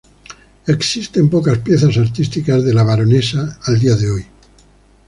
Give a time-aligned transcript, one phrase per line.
[0.65, 4.25] Existen pocas piezas artísticas de la baronesa al día de hoy.